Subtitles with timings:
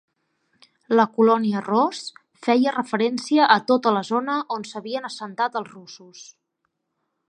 [0.99, 2.01] La colònia Ross
[2.47, 6.31] feia referència a tota la zona on s'havien assentat els russos.